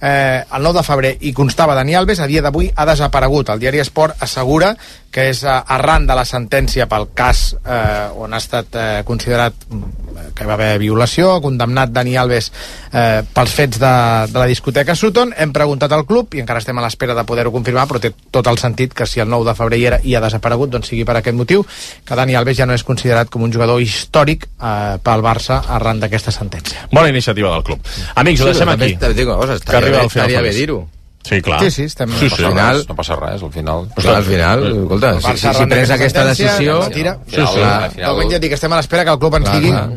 [0.00, 3.50] eh, el 9 de febrer i constava Dani Alves, a dia d'avui ha desaparegut.
[3.50, 4.74] El diari Esport assegura
[5.16, 9.54] que és eh, arran de la sentència pel cas eh, on ha estat eh, considerat
[9.70, 12.50] mm, que va haver violació, condemnat Dani Alves
[12.92, 13.92] eh, pels fets de,
[14.28, 15.32] de la discoteca Sutton.
[15.36, 18.50] Hem preguntat al club i encara estem a l'espera de poder-ho confirmar, però té tot
[18.50, 21.06] el sentit que si el 9 de febrer hi era i ha desaparegut, doncs sigui
[21.08, 21.64] per aquest motiu,
[22.04, 26.02] que Dani Alves ja no és considerat com un jugador històric eh, pel Barça arran
[26.02, 26.90] d'aquesta sentència.
[26.92, 27.88] Bona iniciativa del club.
[28.20, 29.00] Amics, ho Sí, deixem però també aquí.
[29.06, 30.82] També una cosa, Que estaria arriba bé, al final estaria bé dir-ho.
[31.28, 31.58] Sí, clar.
[31.60, 32.42] Sí, sí, estem- Sí, No sí.
[32.42, 33.88] passa, final- res, no passa res, al final.
[33.96, 36.82] Clar, al final, escolta, si, si, si prens aquesta decisió...
[36.84, 37.18] retira.
[37.26, 37.82] Sí, sí, clar.
[37.82, 39.88] al final- dic que estem a l'espera que el club ens Clar, digui clar.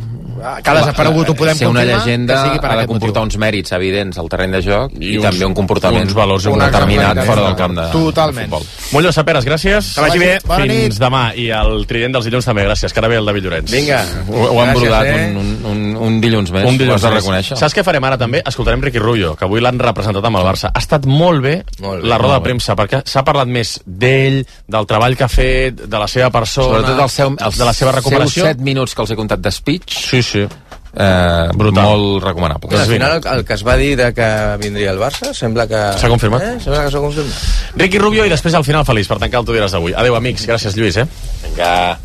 [0.64, 3.24] Que ha desaparegut ho podem ser una llegenda que sigui per ha de comportar motiu.
[3.24, 6.46] uns mèrits evidents al terreny de joc i, I uns- també un comportament uns valors
[6.46, 8.50] un Una determinat fora del camp de, Totalment.
[8.50, 8.92] de futbol.
[8.92, 9.94] Mollo Saperes, gràcies.
[9.96, 10.40] Que vagi bé.
[10.46, 10.94] Bona Fins nit.
[11.00, 11.24] demà.
[11.36, 12.92] I el trident dels dilluns també, gràcies.
[12.94, 13.72] Que ara ve el David Llorenç.
[13.72, 14.04] Vinga.
[14.30, 15.34] Ho, ho han brodat eh?
[15.36, 17.24] un, un, un, un dilluns més, Un dilluns ho has de més.
[17.24, 17.58] reconèixer.
[17.58, 18.42] Saps què farem ara també?
[18.46, 20.72] Escoltarem Ricky Rubio, que avui l'han representat amb el Barça.
[20.74, 24.46] Ha estat molt bé, Molt bé, la roda de premsa, perquè s'ha parlat més d'ell,
[24.68, 27.74] del treball que ha fet, de la seva persona, Sobretot el seu, els de la
[27.74, 28.44] seva recuperació.
[28.44, 30.29] seus 7 minuts que els he contat de speech, Sí, sí.
[30.36, 31.84] Eh, Brutal.
[31.84, 32.78] molt recomanable.
[32.78, 34.30] Al final el, el que es va dir de que
[34.62, 35.82] vindria el Barça sembla que...
[36.00, 36.42] S'ha confirmat.
[36.44, 36.54] Eh?
[36.64, 37.42] Sembla que s'ha confirmat.
[37.80, 39.96] Ricky Rubio i després al final feliç per tancar el Tu diràs d'avui.
[39.98, 40.48] Adéu, amics.
[40.50, 41.08] Gràcies, Lluís, eh?
[41.48, 41.98] Vinga.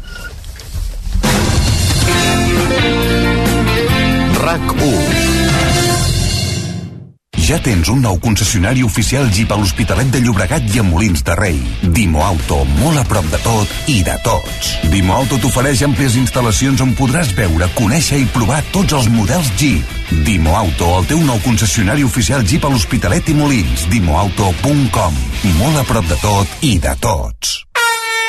[4.44, 5.23] RAC1
[7.44, 11.34] ja tens un nou concessionari oficial Jeep a l'Hospitalet de Llobregat i a Molins de
[11.36, 11.58] Rei.
[11.82, 14.70] Dimo Auto, molt a prop de tot i de tots.
[14.92, 19.92] Dimo Auto t'ofereix àmplies instal·lacions on podràs veure, conèixer i provar tots els models Jeep.
[20.24, 23.84] Dimo Auto, el teu nou concessionari oficial Jeep a l'Hospitalet i Molins.
[23.92, 25.20] Dimoauto.com.
[25.60, 27.63] Molt a prop de tot i de tots.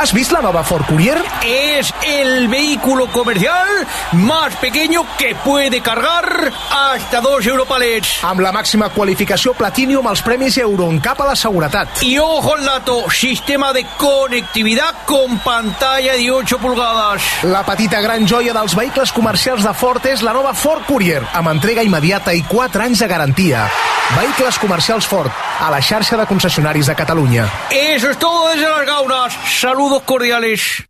[0.00, 1.22] ¿Has visto la nueva Ford Courier?
[1.44, 3.66] Es el vehículo comercial
[4.12, 8.24] más pequeño que puede cargar hasta dos Europalets.
[8.24, 12.00] Amb la màxima qualificació Platinum als premis Euroncap a la seguretat.
[12.00, 17.20] Y ojo al dato, sistema de conectividad con pantalla de 8 pulgadas.
[17.42, 21.52] La petita gran joia dels vehicles comercials de Ford és la nova Ford Courier, amb
[21.52, 23.68] entrega immediata i 4 anys de garantia.
[24.16, 25.30] Vehicles comercials Ford,
[25.60, 27.46] a la xarxa de concessionaris de Catalunya.
[27.70, 29.38] Eso es todo desde las gaunas.
[29.46, 30.84] Saludos cordiales.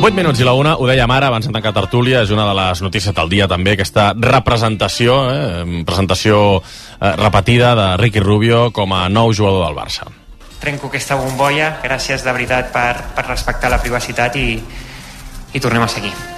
[0.00, 2.54] 8 minuts i la una, ho dèiem ara, abans de tancar tertúlia, és una de
[2.54, 8.94] les notícies del dia també, aquesta representació, eh, presentació eh, repetida de Ricky Rubio com
[8.94, 10.08] a nou jugador del Barça.
[10.58, 14.58] trenco aquesta bombolla, gràcies de veritat per, per respectar la privacitat i,
[15.52, 16.37] i tornem a seguir.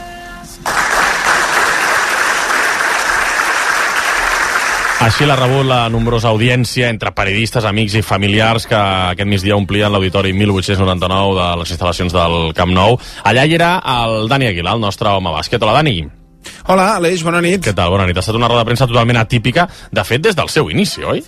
[5.01, 9.89] Així l'ha rebut la nombrosa audiència entre periodistes, amics i familiars que aquest migdia omplien
[9.95, 12.99] l'auditori 1899 de les instal·lacions del Camp Nou.
[13.25, 15.65] Allà hi era el Dani Aguilar, el nostre home bàsquet.
[15.65, 16.03] Hola, Dani.
[16.69, 17.65] Hola, Aleix, bona nit.
[17.65, 17.95] Què tal?
[17.97, 18.21] Bona nit.
[18.21, 21.25] Ha estat una roda de premsa totalment atípica, de fet, des del seu inici, oi?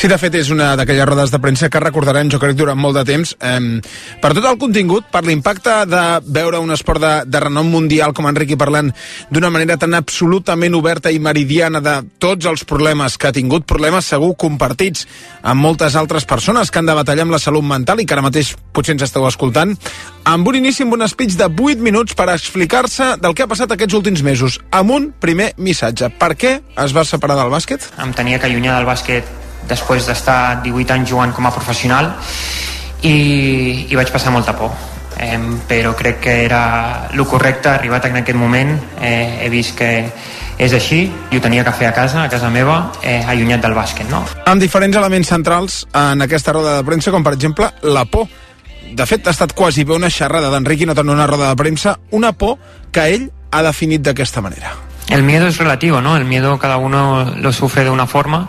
[0.00, 2.96] Sí, de fet, és una d'aquelles rodes de premsa que recordarem, jo crec, durant molt
[2.96, 3.80] de temps, eh,
[4.16, 8.24] per tot el contingut, per l'impacte de veure un esport de, de renom mundial com
[8.30, 8.88] Enriqui parlant
[9.28, 14.08] d'una manera tan absolutament oberta i meridiana de tots els problemes que ha tingut, problemes
[14.08, 15.04] segur compartits
[15.42, 18.24] amb moltes altres persones que han de batallar amb la salut mental i que ara
[18.24, 19.76] mateix potser ens esteu escoltant,
[20.24, 23.76] amb un inici amb un speech de 8 minuts per explicar-se del que ha passat
[23.76, 26.08] aquests últims mesos, amb un primer missatge.
[26.16, 27.92] Per què es va separar del bàsquet?
[28.00, 32.14] Em tenia que allunyar del bàsquet després d'estar 18 anys jugant com a professional
[33.02, 34.72] i, i vaig passar molta por.
[35.20, 39.90] Eh, però crec que era el correcte, arribat en aquest moment, eh, he vist que
[40.60, 43.76] és així i ho tenia que fer a casa, a casa meva, eh, allunyat del
[43.76, 44.22] bàsquet, no?
[44.46, 48.28] amb diferents elements centrals en aquesta roda de premsa, com per exemple la por.
[48.90, 51.98] De fet, ha estat quasi bé una xerrada d'Enriqui, no tant una roda de premsa,
[52.10, 52.58] una por
[52.92, 54.89] que ell ha definit d'aquesta manera.
[55.08, 56.16] El miedo es relativo, ¿no?
[56.16, 58.48] El miedo cada uno lo sufre de una forma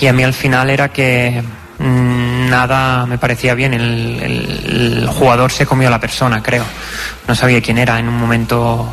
[0.00, 1.42] y a mí al final era que
[1.78, 3.72] mm, nada me parecía bien.
[3.72, 6.64] El, el- el jugador se comió a la persona, creo.
[7.26, 8.86] No sabía quién era en un momento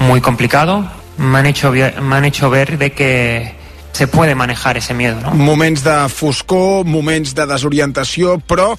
[0.00, 0.88] muy complicado.
[1.18, 3.56] Me han hecho, me han hecho ver de que
[3.92, 5.30] se puede manejar ese miedo, ¿no?
[5.30, 8.76] Moments de foscor, moments de desorientació, però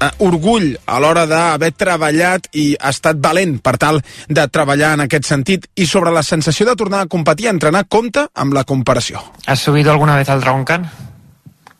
[0.00, 5.04] eh, orgull a l'hora d'haver treballat i ha estat valent per tal de treballar en
[5.06, 5.68] aquest sentit.
[5.74, 9.22] I sobre la sensació de tornar a competir, a entrenar, compte amb la comparació.
[9.46, 10.90] ¿Has subido alguna vez al Dragon Khan?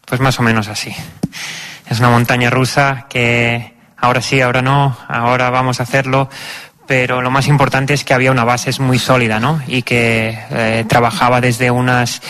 [0.07, 0.93] Pues más o menos así.
[1.89, 6.29] Es una montaña rusa que ahora sí, ahora no, ahora vamos a hacerlo,
[6.87, 9.61] pero lo más importante es que había una base muy sólida, ¿no?
[9.67, 12.21] Y que eh, trabajaba desde unas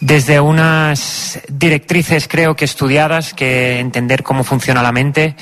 [0.00, 5.36] desde unas directrices creo que estudiadas, que entender cómo funciona la mente,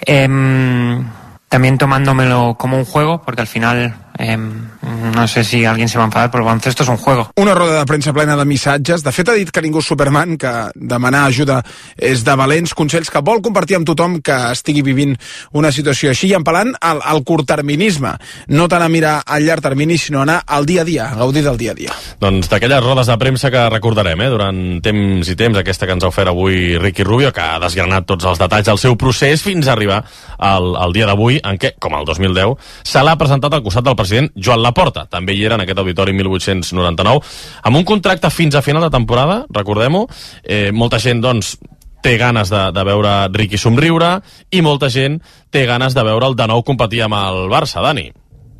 [0.00, 1.04] em,
[1.48, 6.04] también tomándomelo como un juego, porque al final Eh, no sé si alguien se va
[6.04, 7.30] a enfadar, però el baloncesto és un juego.
[7.40, 9.02] Una roda de premsa plena de missatges.
[9.02, 11.62] De fet, ha dit que ningú és Superman, que demanar ajuda
[11.96, 15.16] és de valents consells que vol compartir amb tothom que estigui vivint
[15.56, 18.12] una situació així i empalant al, al curtterminisme.
[18.52, 21.44] No tant a mirar al llarg termini, sinó anar al dia a dia, a gaudir
[21.46, 21.96] del dia a dia.
[22.20, 26.04] Doncs d'aquelles rodes de premsa que recordarem, eh, durant temps i temps, aquesta que ens
[26.04, 29.68] ha ofert avui Ricky Rubio, que ha desgranat tots els detalls del seu procés fins
[29.68, 30.02] a arribar
[30.36, 33.96] al, al dia d'avui, en què, com el 2010, se l'ha presentat al costat del
[33.96, 37.20] president president Joan Laporta, també hi era en aquest auditori 1899,
[37.62, 40.06] amb un contracte fins a final de temporada, recordem-ho,
[40.42, 41.56] eh, molta gent, doncs,
[42.02, 45.18] té ganes de, de veure Ricky somriure i molta gent
[45.52, 48.06] té ganes de veure'l de nou competir amb el Barça, Dani.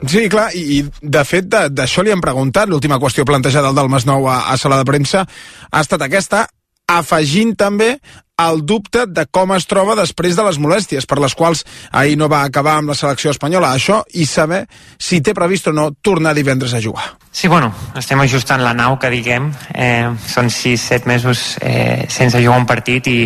[0.04, 4.28] Sí, clar, i, i de fet d'això li han preguntat, l'última qüestió plantejada del Masnou
[4.28, 6.46] a, a sala de premsa ha estat aquesta,
[6.90, 7.96] afegint també
[8.40, 12.28] el dubte de com es troba després de les molèsties per les quals ahir no
[12.32, 13.74] va acabar amb la selecció espanyola.
[13.76, 14.62] Això i saber
[14.96, 17.04] si té previst o no tornar divendres a jugar.
[17.30, 19.50] Sí, bueno, estem ajustant la nau, que diguem.
[19.74, 23.20] Eh, són 6-7 mesos eh, sense jugar un partit i,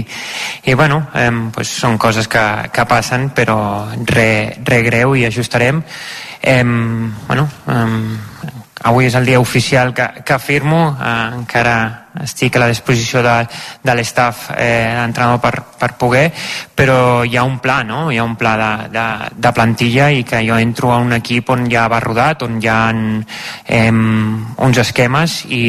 [0.67, 3.59] i bueno, eh, pues són coses que, que passen, però
[4.11, 5.83] re, re greu i ajustarem.
[6.43, 8.53] Eh, bueno, eh,
[8.85, 13.35] avui és el dia oficial que, que firmo, eh, encara estic a la disposició de,
[13.83, 16.29] de l'estaf eh, d'entrenador per, per poder,
[16.75, 18.11] però hi ha un pla, no?
[18.13, 21.51] Hi ha un pla de, de, de plantilla i que jo entro a un equip
[21.51, 22.79] on ja va rodat, on hi ha
[23.67, 25.65] eh, uns esquemes i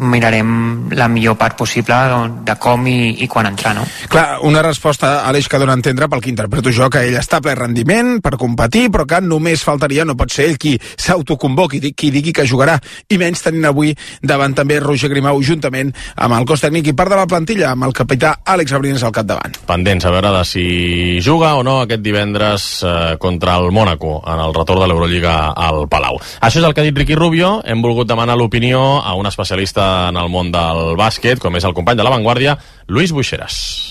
[0.00, 1.96] mirarem la millor part possible
[2.44, 3.86] de, com i, i quan entrar, no?
[4.12, 7.40] Clar, una resposta, Aleix, que dona a entendre pel que interpreto jo, que ell està
[7.44, 12.12] ple rendiment per competir, però que només faltaria, no pot ser ell qui s'autoconvoqui, qui
[12.14, 12.78] digui que jugarà,
[13.08, 16.94] i menys tenint avui davant també Roger Grimau juntament moment amb el cos tècnic i
[16.96, 19.54] part de la plantilla amb el capità Àlex Abrines al capdavant.
[19.66, 24.40] Pendents a veure de si juga o no aquest divendres eh, contra el Mónaco en
[24.40, 26.18] el retorn de l'Eurolliga al Palau.
[26.40, 27.60] Això és el que ha dit Ricky Rubio.
[27.64, 31.74] Hem volgut demanar l'opinió a un especialista en el món del bàsquet, com és el
[31.74, 32.56] company de La Vanguardia,
[32.88, 33.90] Luis Buixeras.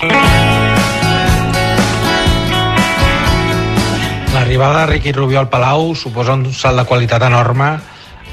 [4.35, 7.77] L'arribada de Ricky Rubio al Palau suposa un salt de qualitat enorme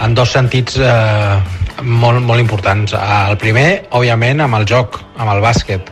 [0.01, 1.37] en dos sentits eh,
[1.83, 2.95] molt, molt importants.
[2.97, 5.91] El primer, òbviament, amb el joc, amb el bàsquet,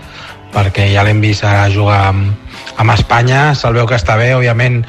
[0.54, 2.34] perquè ja l'hem vist ara jugar amb,
[2.76, 4.82] amb Espanya, se'l veu que està bé, òbviament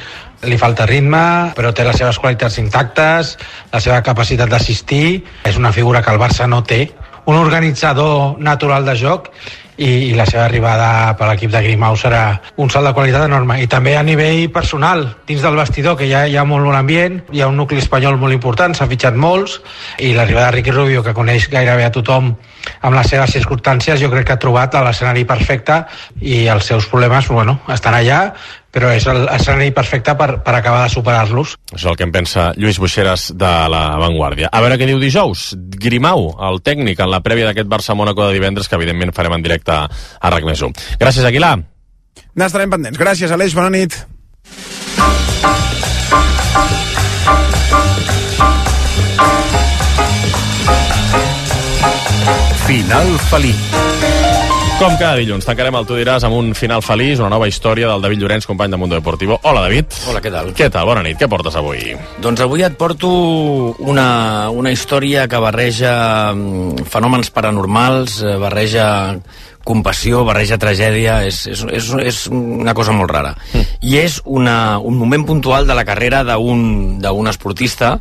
[0.48, 3.36] li falta ritme, però té les seves qualitats intactes,
[3.70, 6.88] la seva capacitat d'assistir, és una figura que el Barça no té,
[7.30, 9.28] un organitzador natural de joc
[9.82, 12.22] i, i la seva arribada per l'equip de Grimau serà
[12.62, 13.58] un salt de qualitat enorme.
[13.62, 17.18] I també a nivell personal, dins del vestidor, que ja hi ha molt bon ambient,
[17.34, 19.58] hi ha un nucli espanyol molt important, s'ha fitxat molts,
[19.98, 22.32] i l'arribada de Ricky Rubio, que coneix gairebé a tothom
[22.80, 25.82] amb les seves circumstàncies, jo crec que ha trobat l'escenari perfecte
[26.20, 28.22] i els seus problemes bueno, estan allà,
[28.72, 31.56] però és l'escenari perfecte per, per acabar de superar-los.
[31.74, 34.48] Això és el que en pensa Lluís Buixeras de la Vanguardia.
[34.48, 35.52] A veure què diu dijous.
[35.84, 39.76] Grimau, el tècnic, en la prèvia d'aquest Barça-Mónaco de divendres, que evidentment farem en directe
[39.76, 40.64] a RAC més
[40.98, 41.58] Gràcies, Aguilar.
[42.38, 42.98] N'estarem pendents.
[42.98, 43.54] Gràcies, Aleix.
[43.54, 43.96] Bona nit.
[52.66, 54.31] Final feliç.
[54.82, 58.02] Com cada dilluns, tancarem el Tu diràs amb un final feliç, una nova història del
[58.02, 59.36] David Llorenç, company de Mundo Deportivo.
[59.46, 59.94] Hola, David.
[60.10, 60.50] Hola, què tal?
[60.58, 60.88] Què tal?
[60.88, 61.20] Bona nit.
[61.20, 61.92] Què portes avui?
[62.24, 63.12] Doncs avui et porto
[63.78, 65.92] una, una història que barreja
[66.34, 68.88] mm, fenòmens paranormals, eh, barreja
[69.62, 73.36] compassió, barreja tragèdia, és, és, és, és una cosa molt rara.
[73.52, 73.78] Mm.
[73.86, 78.00] I és una, un moment puntual de la carrera d'un esportista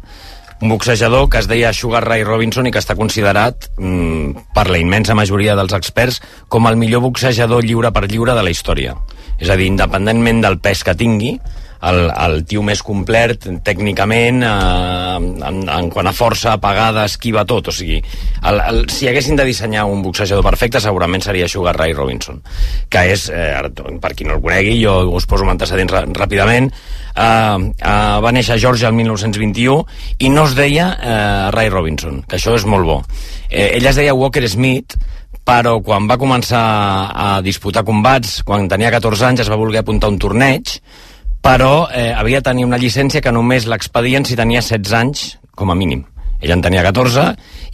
[0.62, 4.78] un boxejador que es deia Sugar Ray Robinson i que està considerat mm, per la
[4.78, 6.22] immensa majoria dels experts
[6.54, 8.94] com el millor boxejador lliure per lliure de la història.
[9.42, 11.34] És a dir, independentment del pes que tingui,
[11.90, 15.18] el, el tio més complet tècnicament eh,
[15.50, 17.72] en, en quant a força, apagada, esquiva tot.
[17.72, 18.00] O sigui,
[18.48, 22.42] el, el, si haguessin de dissenyar un boxejador perfecte segurament seria Sugar Ray Robinson
[22.92, 23.54] que és, eh,
[24.02, 26.72] per qui no el conegui jo us poso un antecedent ràpidament.
[26.72, 29.86] Eh, eh, va néixer a Georgia el 1921
[30.20, 33.02] i no es deia eh, Ray Robinson que això és molt bo.
[33.50, 34.98] Eh, ella es deia Walker Smith
[35.48, 36.64] però quan va començar
[37.12, 40.78] a disputar combats, quan tenia 14 anys es va voler apuntar un torneig
[41.42, 45.26] però eh, havia de tenir una llicència que només l'expedien si tenia 16 anys,
[45.58, 46.06] com a mínim.
[46.42, 47.26] Ell en tenia 14,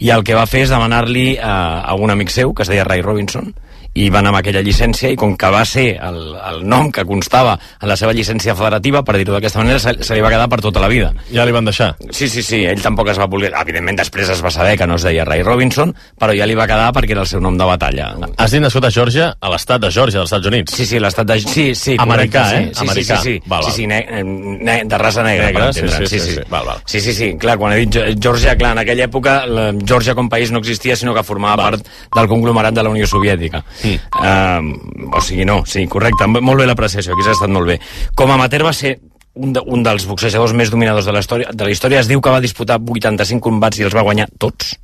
[0.04, 2.84] i el que va fer és demanar-li a, a un amic seu, que es deia
[2.84, 3.52] Ray Robinson,
[3.98, 6.18] i va anar amb aquella llicència i com que va ser el,
[6.50, 10.14] el nom que constava en la seva llicència federativa, per dir-ho d'aquesta manera, se, se
[10.16, 11.12] li va quedar per tota la vida.
[11.34, 11.92] Ja li van deixar?
[12.10, 13.52] Sí, sí, sí, ell tampoc es va voler...
[13.58, 16.66] Evidentment, després es va saber que no es deia Ray Robinson, però ja li va
[16.70, 18.10] quedar perquè era el seu nom de batalla.
[18.38, 20.74] Has dit nascut a Georgia, a l'estat de Georgia, dels Estats Units.
[20.78, 21.38] Sí, sí, l'estat de...
[21.42, 22.74] Sí, sí, Americà, correcte, eh?
[22.74, 23.18] Sí, Americà.
[23.18, 23.70] Sí, sí, sí, Val, val.
[23.72, 26.46] sí, sí ne, ne, de raça negra, Negra, per sí, entendre'ns, sí, sí, sí.
[26.50, 26.82] Val, val.
[26.86, 30.14] Sí, sí, sí, clar, quan he dit Ge- Georgia, clar, en aquella època la Georgia
[30.14, 33.64] com país no existia, sinó que formava part del conglomerat de la Unió Soviètica.
[33.82, 33.87] Mm.
[33.96, 37.78] Uh, o sigui, no, sí, correcte, molt bé l'apreciació, aquí s'ha estat molt bé.
[38.18, 38.98] Com a amateur va ser
[39.38, 41.54] un, de, un dels boxejadors més dominadors de la història.
[41.54, 44.74] De la història es diu que va disputar 85 combats i els va guanyar tots.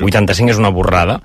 [0.00, 1.18] 85 és una borrada,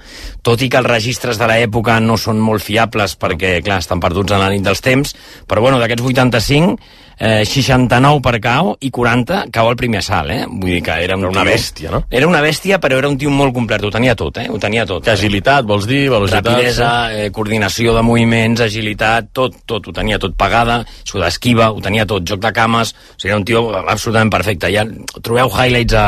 [0.44, 4.36] tot i que els registres de l'època no són molt fiables perquè, clar, estan perduts
[4.36, 5.16] en la nit dels temps,
[5.48, 6.76] però bueno, d'aquests 85,
[7.18, 10.46] eh, 69 per KO i 40 cau al primer assalt, eh?
[10.48, 12.04] Vull dir que era, un Era una tio- bèstia, no?
[12.10, 14.48] Era una bèstia, però era un tio molt complet, ho tenia tot, eh?
[14.50, 15.04] Ho tenia tot.
[15.06, 16.46] Que agilitat, vols dir, velocitat...
[16.46, 21.82] Rapidesa, eh, coordinació de moviments, agilitat, tot, tot, ho tenia tot pagada, això d'esquiva, ho
[21.82, 24.72] tenia tot, joc de cames, o sigui, era un tio absolutament perfecte.
[24.74, 24.86] Ja
[25.22, 26.06] trobeu highlights a,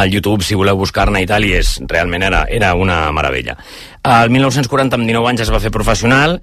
[0.00, 3.56] al YouTube si voleu buscar-ne i tal, i és, realment era, era una meravella.
[4.04, 6.34] El 1940, amb 19 anys, es va fer professional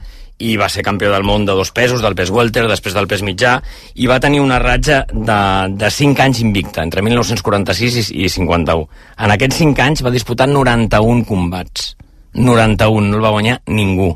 [0.41, 3.21] i va ser campió del món de dos pesos, del pes welter, després del pes
[3.21, 3.59] mitjà,
[3.93, 5.37] i va tenir una ratja de,
[5.77, 8.87] de 5 anys invicta, entre 1946 i, i 51.
[9.21, 11.91] En aquests 5 anys va disputar 91 combats.
[12.33, 14.09] 91, no el va guanyar ningú.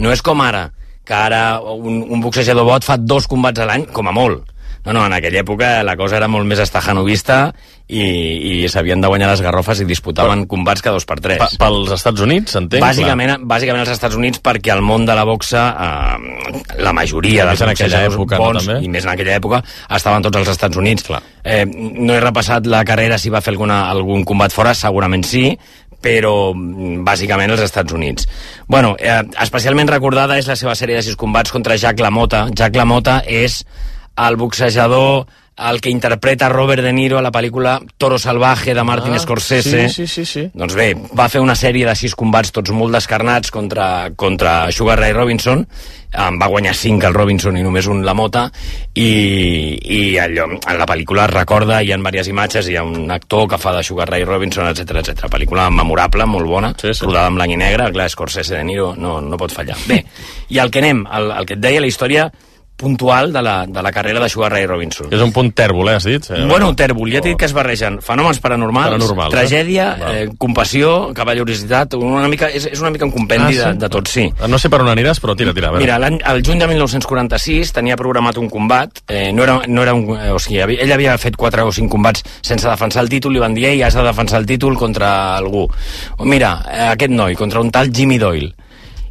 [0.00, 0.70] No és com ara,
[1.04, 4.55] que ara un, un boxejador bot fa dos combats a l'any, com a molt.
[4.86, 7.50] No, no, en aquella època la cosa era molt més estajanovista
[7.86, 11.40] i, i s'havien de guanyar les garrofes i disputaven combats cada dos per tres.
[11.42, 12.82] Pa, pels Estats Units, entenc?
[12.82, 17.64] Bàsicament, bàsicament als Estats Units perquè el món de la boxa, eh, la majoria dels
[17.66, 18.78] en aquella època, no, bons, també?
[18.86, 19.62] i més en aquella època,
[19.98, 21.06] estaven tots als Estats Units.
[21.06, 21.22] Clar.
[21.42, 25.50] Eh, no he repassat la carrera si va fer alguna, algun combat fora, segurament sí,
[26.02, 28.30] però mm, bàsicament als Estats Units.
[28.66, 32.46] Bueno, eh, especialment recordada és la seva sèrie de sis combats contra Jack LaMotta.
[32.54, 33.64] Jack LaMotta és
[34.16, 35.26] el boxejador
[35.56, 39.88] el que interpreta Robert De Niro a la pel·lícula Toro Salvaje de Martin Ah, Scorsese.
[39.88, 40.50] sí, sí, sí, sí.
[40.52, 44.98] Doncs bé, va fer una sèrie de sis combats tots molt descarnats contra, contra Sugar
[45.00, 45.66] Ray Robinson,
[46.12, 48.50] en va guanyar cinc el Robinson i només un la Mota,
[48.92, 53.10] i, i allò, en la pel·lícula es recorda, hi ha diverses imatges, hi ha un
[53.10, 55.24] actor que fa de Sugar Ray Robinson, etc etc.
[55.32, 57.04] Pel·lícula memorable, molt bona, sí, sí.
[57.06, 59.76] rodada en blanc i negre, clar, Scorsese de Niro no, no pot fallar.
[59.88, 60.02] Bé,
[60.52, 62.28] i el que anem, el, el que et deia, la història
[62.76, 65.08] puntual de la, de la carrera de Sugar Ray Robinson.
[65.10, 66.26] És un punt tèrbol, eh, has dit?
[66.30, 69.36] Eh, Bueno, tèrbol, ja t'he dit que es barregen fenòmens paranormals, Paranormals, eh?
[69.36, 70.14] tragèdia, Val.
[70.16, 73.78] eh, compassió, cavallorositat, una mica, és, és una mica un compendi Ah, ah, sí?
[73.78, 74.26] de, de tot, sí.
[74.48, 75.72] No sé per on aniràs, però tira, tira.
[75.72, 80.04] Mira, el juny de 1946 tenia programat un combat, eh, no era, no era un,
[80.18, 83.32] eh, o sigui, havia- ell havia fet 4 o 5 combats sense defensar el títol,
[83.32, 85.66] li van dir, ei, has de defensar el títol contra algú.
[86.24, 88.54] Mira, eh, aquest noi, contra un tal Jimmy Doyle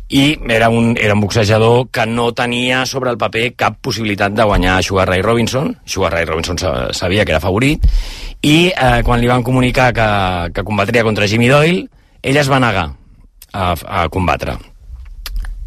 [0.09, 4.43] i era un, era un boxejador que no tenia sobre el paper cap possibilitat de
[4.45, 5.71] guanyar Sugar Ray Robinson.
[5.85, 7.81] Sugar Ray Robinson sa- sabia que era favorit
[8.45, 11.87] i eh, quan li van comunicar que, que combatria contra Jimmy Doyle,
[12.21, 12.91] ell es va negar
[13.53, 14.53] a, a combatre.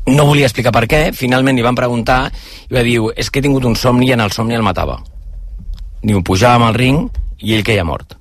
[0.08, 2.30] No volia explicar per què, finalment li van preguntar
[2.70, 5.00] i va dir, és que he tingut un somni i en el somni el matava.
[6.00, 7.08] Diu, pujàvem al ring
[7.42, 8.14] i ell queia mort.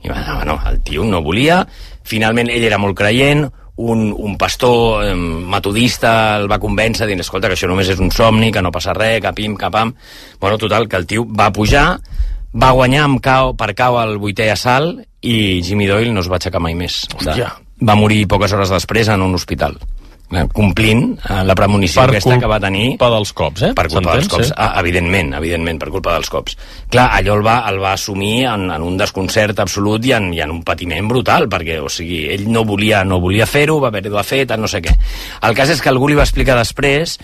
[0.00, 1.64] I va, no, no, el tio no volia,
[2.08, 3.48] finalment ell era molt creient,
[3.80, 8.12] un, un pastor eh, metodista el va convèncer dient, escolta, que això només és un
[8.14, 9.94] somni, que no passa res, que pim, que pam...
[10.40, 11.86] Bueno, total, que el tio va pujar,
[12.56, 16.40] va guanyar amb cau, per cau al vuitè assalt i Jimmy Doyle no es va
[16.40, 17.02] aixecar mai més.
[17.16, 17.54] Hòstia.
[17.80, 19.78] Va morir poques hores després en un hospital
[20.54, 23.72] complint eh, la premonició Per aquesta que va tenir culpa dels cops, eh?
[23.74, 24.54] per culpa dels cops, sí.
[24.56, 26.56] ah, evidentment, evidentment, per culpa dels cops.
[26.90, 30.40] Clar, allò el va, el va assumir en, en un desconcert absolut i en, i
[30.44, 34.14] en un patiment brutal, perquè, o sigui, ell no volia, no volia fer-ho, va haver-ho
[34.16, 34.94] de fer, tal, no sé què.
[35.48, 37.18] El cas és que algú li va explicar després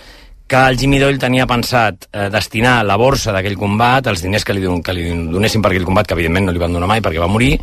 [0.46, 4.54] que el Jimmy Doyle tenia pensat eh, destinar la borsa d'aquell combat, els diners que
[4.54, 7.02] li, don- que li donessin per aquell combat, que evidentment no li van donar mai
[7.02, 7.56] perquè va morir,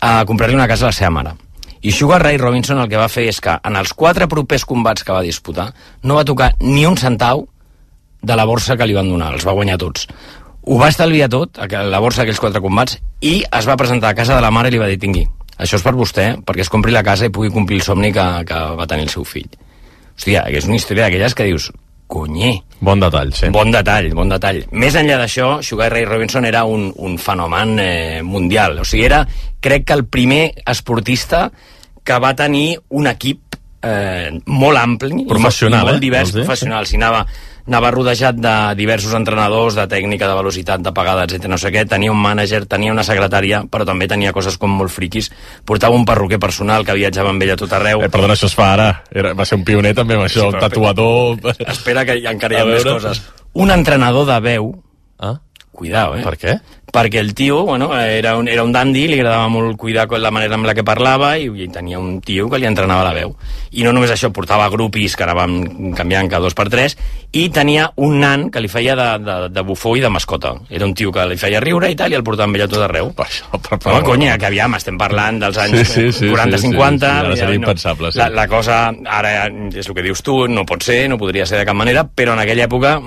[0.00, 1.34] a comprar-li una casa a la seva mare.
[1.82, 5.02] I Sugar Ray Robinson el que va fer és que en els quatre propers combats
[5.02, 5.72] que va disputar
[6.06, 7.48] no va tocar ni un centau
[8.22, 10.06] de la borsa que li van donar, els va guanyar tots.
[10.62, 14.36] Ho va estalviar tot, la borsa d'aquells quatre combats, i es va presentar a casa
[14.38, 15.26] de la mare i li va dir, tingui,
[15.58, 18.26] això és per vostè, perquè es compri la casa i pugui complir el somni que,
[18.46, 19.50] que va tenir el seu fill.
[20.14, 21.72] Hòstia, és una història d'aquelles que dius,
[22.12, 22.54] conyer.
[22.78, 23.50] Bon detall, sí.
[23.54, 24.62] Bon detall, bon detall.
[24.76, 28.78] Més enllà d'això, Sugar Ray Robinson era un, un fenomen eh, mundial.
[28.82, 29.22] O sigui, era,
[29.64, 31.46] crec que el primer esportista
[32.04, 36.04] que va tenir un equip eh, molt ampli, Professional, i molt eh?
[36.04, 36.44] divers, Vols dir?
[36.44, 36.86] professional.
[36.86, 37.24] Si anava
[37.62, 41.46] anava rodejat de diversos entrenadors, de tècnica, de velocitat, de pagada, etc.
[41.46, 44.90] no sé què, tenia un mànager, tenia una secretària, però també tenia coses com molt
[44.90, 45.28] friquis,
[45.64, 48.02] portava un perruquer personal que viatjava amb ell a tot arreu.
[48.02, 48.88] Eh, perdona, això es fa ara.
[49.14, 51.38] Era, va ser un pioner també amb això, Sí, però- tatuador...
[51.68, 53.22] Espera que encara hi ha més coses.
[53.54, 54.72] Un entrenador de veu,
[55.22, 55.36] Ah?
[55.72, 56.22] Cuidao, eh?
[56.22, 56.60] Per què?
[56.92, 60.58] perquè el tio, bueno, era un, era un dandy, li agradava molt cuidar la manera
[60.58, 63.32] amb la que parlava i, i tenia un tio que li entrenava la veu.
[63.72, 66.98] I no només això, portava grupis que anàvem canviant cada dos per tres
[67.32, 70.52] i tenia un nan que li feia de, de, de bufó i de mascota.
[70.68, 72.68] Era un tio que li feia riure i tal i el portava amb ell a
[72.68, 73.08] tot arreu.
[73.16, 76.60] Per això, per Home, conya, que aviam, estem parlant dels anys Sí, sí, sí, 40-50.
[76.60, 78.20] sí, sí, sí, seria impensable, sí.
[78.20, 81.62] La, la cosa, ara és el que dius tu, no pot ser, no podria ser
[81.62, 82.98] de cap manera, però en aquella època